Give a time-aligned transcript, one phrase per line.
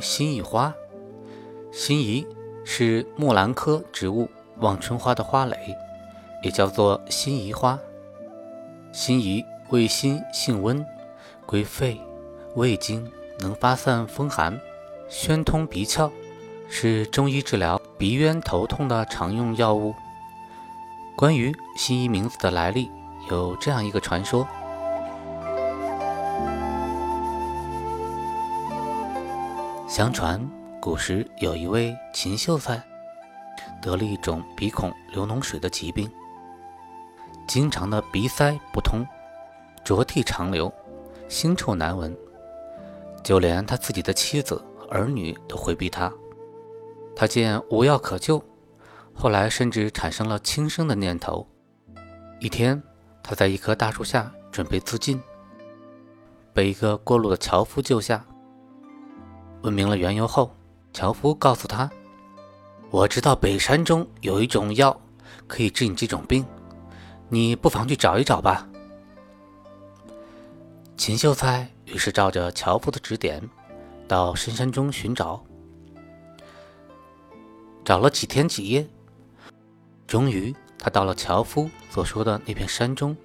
[0.00, 0.74] 辛夷花，
[1.70, 2.26] 辛夷
[2.64, 4.28] 是木兰科植物
[4.58, 5.56] 望春花的花蕾，
[6.42, 7.78] 也叫做辛夷花。
[8.92, 10.84] 辛夷味辛性温，
[11.46, 12.00] 归肺、
[12.56, 14.60] 胃经，能发散风寒，
[15.08, 16.10] 宣通鼻窍，
[16.68, 19.94] 是中医治疗鼻渊头痛的常用药物。
[21.16, 22.90] 关于辛夷名字的来历，
[23.30, 24.46] 有这样一个传说。
[29.90, 30.40] 相传，
[30.80, 32.80] 古时有一位秦秀才，
[33.82, 36.08] 得了一种鼻孔流脓水的疾病，
[37.48, 39.04] 经常的鼻塞不通，
[39.82, 40.72] 浊涕长流，
[41.28, 42.16] 腥臭难闻，
[43.24, 46.08] 就连他自己的妻子儿女都回避他。
[47.16, 48.40] 他见无药可救，
[49.12, 51.44] 后来甚至产生了轻生的念头。
[52.38, 52.80] 一天，
[53.24, 55.20] 他在一棵大树下准备自尽，
[56.52, 58.24] 被一个过路的樵夫救下。
[59.62, 60.54] 问明了缘由后，
[60.92, 61.90] 樵夫告诉他
[62.90, 64.98] ：“我知道北山中有一种药
[65.46, 66.44] 可以治你这种病，
[67.28, 68.66] 你不妨去找一找吧。”
[70.96, 73.42] 秦秀才于是照着樵夫的指点，
[74.08, 75.42] 到深山中寻找。
[77.84, 78.86] 找了几天几夜，
[80.06, 83.16] 终于他到了樵夫所说的那片山中。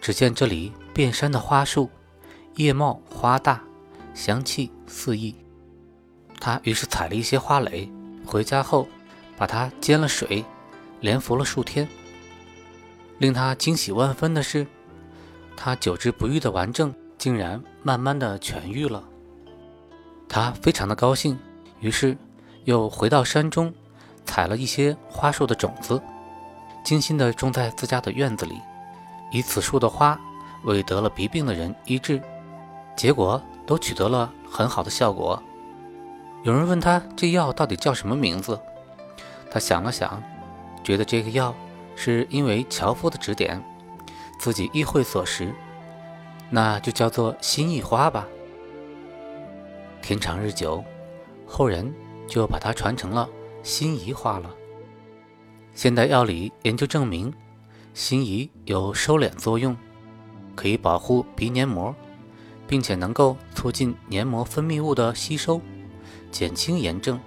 [0.00, 1.90] 只见这里遍山的花树，
[2.56, 3.62] 叶茂花大。
[4.16, 5.34] 香气四溢，
[6.40, 7.88] 他于是采了一些花蕾，
[8.24, 8.88] 回家后
[9.36, 10.42] 把它煎了水，
[11.00, 11.86] 连服了数天。
[13.18, 14.66] 令他惊喜万分的是，
[15.54, 19.04] 他久治不愈的顽症竟然慢慢的痊愈了。
[20.26, 21.38] 他非常的高兴，
[21.80, 22.16] 于是
[22.64, 23.72] 又回到山中，
[24.24, 26.00] 采了一些花树的种子，
[26.82, 28.54] 精心的种在自家的院子里，
[29.30, 30.18] 以此树的花
[30.64, 32.18] 为得了鼻病的人医治，
[32.96, 33.40] 结果。
[33.66, 35.42] 都取得了很好的效果。
[36.44, 38.60] 有人问他这药到底叫什么名字，
[39.50, 40.22] 他想了想，
[40.84, 41.52] 觉得这个药
[41.96, 43.60] 是因为樵夫的指点，
[44.38, 45.52] 自己意会所识，
[46.48, 48.26] 那就叫做心意花吧。
[50.00, 50.84] 天长日久，
[51.46, 51.92] 后人
[52.28, 53.28] 就把它传成了
[53.64, 54.48] 心仪花了。
[55.74, 57.34] 现代药理研究证明，
[57.92, 59.76] 心仪有收敛作用，
[60.54, 61.92] 可以保护鼻黏膜。
[62.66, 65.60] 并且能够促进黏膜分泌物的吸收，
[66.30, 67.20] 减轻炎症，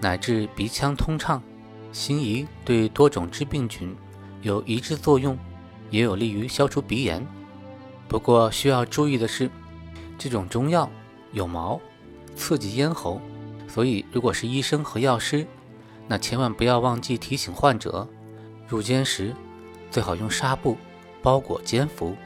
[0.00, 1.42] 乃至鼻腔通畅。
[1.92, 3.94] 辛夷对多种致病菌
[4.40, 5.38] 有抑制作用，
[5.90, 7.22] 也有利于消除鼻炎。
[8.08, 9.50] 不过需要注意的是，
[10.16, 10.88] 这种中药
[11.32, 11.78] 有毛，
[12.34, 13.20] 刺激咽喉，
[13.68, 15.46] 所以如果是医生和药师，
[16.08, 18.08] 那千万不要忘记提醒患者，
[18.66, 19.34] 入煎时
[19.90, 20.78] 最好用纱布
[21.22, 22.16] 包裹煎服。